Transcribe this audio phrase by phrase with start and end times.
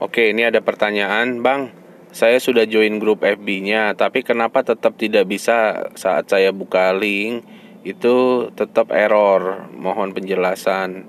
[0.00, 1.76] Oke, ini ada pertanyaan, Bang.
[2.08, 7.44] Saya sudah join grup FB-nya, tapi kenapa tetap tidak bisa saat saya buka link
[7.84, 9.68] itu tetap error?
[9.76, 11.04] Mohon penjelasan.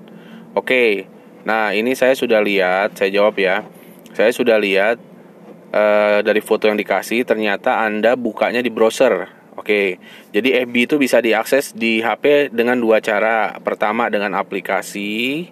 [0.52, 1.08] Oke.
[1.48, 3.64] Nah, ini saya sudah lihat, saya jawab ya.
[4.12, 5.00] Saya sudah lihat
[5.72, 9.24] uh, dari foto yang dikasih ternyata Anda bukanya di browser.
[9.56, 9.96] Oke.
[10.36, 13.56] Jadi FB itu bisa diakses di HP dengan dua cara.
[13.56, 15.48] Pertama dengan aplikasi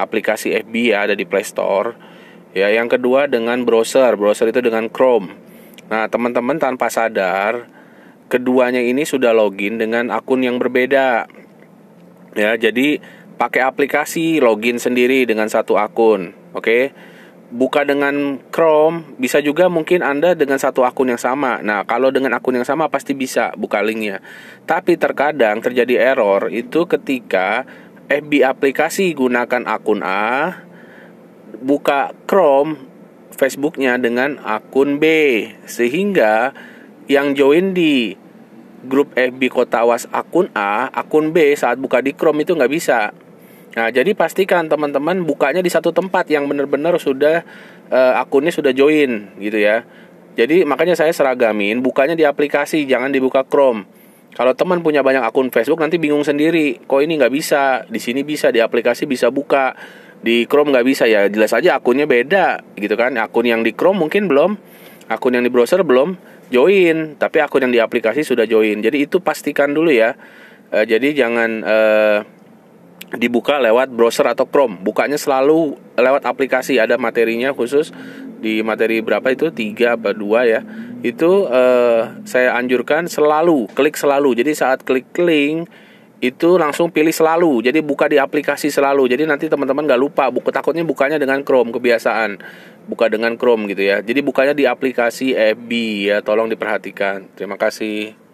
[0.00, 2.07] aplikasi FB ya ada di Play Store
[2.56, 4.16] Ya, yang kedua dengan browser.
[4.16, 5.36] Browser itu dengan Chrome.
[5.88, 7.68] Nah, teman-teman tanpa sadar
[8.28, 11.28] keduanya ini sudah login dengan akun yang berbeda.
[12.36, 13.00] Ya, jadi
[13.40, 16.32] pakai aplikasi login sendiri dengan satu akun.
[16.52, 16.92] Oke.
[17.48, 21.64] Buka dengan Chrome, bisa juga mungkin Anda dengan satu akun yang sama.
[21.64, 24.20] Nah, kalau dengan akun yang sama pasti bisa buka linknya.
[24.68, 27.64] Tapi terkadang terjadi error itu ketika
[28.12, 30.67] FB aplikasi gunakan akun A,
[31.62, 32.88] buka Chrome
[33.34, 35.04] Facebooknya dengan akun B
[35.68, 36.50] sehingga
[37.06, 38.18] yang join di
[38.86, 43.10] grup FB Kota Awas akun A, akun B saat buka di Chrome itu nggak bisa.
[43.78, 47.46] Nah, jadi pastikan teman-teman bukanya di satu tempat yang benar-benar sudah
[47.92, 49.86] uh, akunnya sudah join gitu ya.
[50.38, 53.86] Jadi makanya saya seragamin bukanya di aplikasi, jangan dibuka Chrome.
[54.34, 58.22] Kalau teman punya banyak akun Facebook nanti bingung sendiri, kok ini nggak bisa, di sini
[58.22, 59.74] bisa, di aplikasi bisa buka
[60.22, 61.26] di Chrome nggak bisa ya.
[61.30, 63.14] Jelas aja akunnya beda gitu kan.
[63.18, 64.58] Akun yang di Chrome mungkin belum.
[65.08, 66.18] Akun yang di browser belum
[66.50, 67.16] join.
[67.16, 68.82] Tapi akun yang di aplikasi sudah join.
[68.82, 70.18] Jadi itu pastikan dulu ya.
[70.68, 71.76] E, jadi jangan e,
[73.16, 74.82] dibuka lewat browser atau Chrome.
[74.82, 76.82] Bukanya selalu lewat aplikasi.
[76.82, 77.94] Ada materinya khusus
[78.42, 79.54] di materi berapa itu?
[79.54, 80.60] Tiga atau dua ya.
[81.00, 81.62] Itu e,
[82.26, 84.34] saya anjurkan selalu klik selalu.
[84.34, 85.70] Jadi saat klik link
[86.18, 87.62] itu langsung pilih selalu.
[87.70, 89.06] Jadi buka di aplikasi selalu.
[89.06, 92.42] Jadi nanti teman-teman nggak lupa buku takutnya bukanya dengan Chrome kebiasaan.
[92.90, 94.02] Buka dengan Chrome gitu ya.
[94.02, 95.70] Jadi bukanya di aplikasi FB
[96.10, 97.30] ya tolong diperhatikan.
[97.38, 98.27] Terima kasih